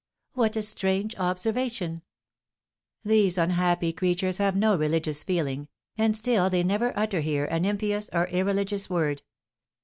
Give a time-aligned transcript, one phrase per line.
[0.33, 2.01] '""What a strange observation!"
[3.05, 8.09] "These unhappy creatures have no religious feeling, and still they never utter here an impious
[8.11, 9.21] or irreligious word.